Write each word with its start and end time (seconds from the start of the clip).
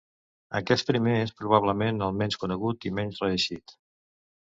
Aquest 0.59 0.87
primer 0.91 1.13
és 1.27 1.35
probablement 1.43 2.03
el 2.09 2.19
menys 2.25 2.41
conegut 2.47 2.91
i 2.91 2.97
menys 3.01 3.25
reeixit. 3.29 3.81